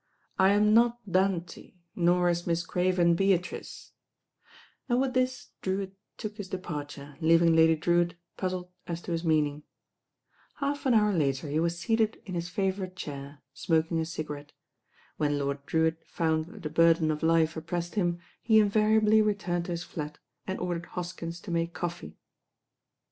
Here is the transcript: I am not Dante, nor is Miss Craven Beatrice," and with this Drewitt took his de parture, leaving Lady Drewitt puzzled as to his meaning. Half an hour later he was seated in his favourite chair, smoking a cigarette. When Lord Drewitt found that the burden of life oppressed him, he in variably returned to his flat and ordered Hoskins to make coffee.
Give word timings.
I 0.39 0.49
am 0.53 0.73
not 0.73 0.97
Dante, 1.11 1.75
nor 1.95 2.27
is 2.27 2.47
Miss 2.47 2.65
Craven 2.65 3.13
Beatrice," 3.13 3.91
and 4.89 4.99
with 4.99 5.13
this 5.13 5.49
Drewitt 5.61 5.93
took 6.17 6.37
his 6.37 6.49
de 6.49 6.57
parture, 6.57 7.17
leaving 7.21 7.55
Lady 7.55 7.75
Drewitt 7.75 8.15
puzzled 8.35 8.71
as 8.87 9.03
to 9.03 9.11
his 9.11 9.23
meaning. 9.23 9.61
Half 10.55 10.87
an 10.87 10.95
hour 10.95 11.13
later 11.13 11.49
he 11.49 11.59
was 11.59 11.77
seated 11.77 12.19
in 12.25 12.33
his 12.33 12.49
favourite 12.49 12.95
chair, 12.95 13.43
smoking 13.53 13.99
a 13.99 14.05
cigarette. 14.05 14.53
When 15.17 15.37
Lord 15.37 15.63
Drewitt 15.67 16.03
found 16.07 16.45
that 16.45 16.63
the 16.63 16.71
burden 16.71 17.11
of 17.11 17.21
life 17.21 17.55
oppressed 17.55 17.93
him, 17.93 18.17
he 18.41 18.57
in 18.59 18.69
variably 18.69 19.21
returned 19.21 19.65
to 19.65 19.71
his 19.73 19.83
flat 19.83 20.17
and 20.47 20.57
ordered 20.57 20.87
Hoskins 20.87 21.39
to 21.41 21.51
make 21.51 21.75
coffee. 21.75 22.17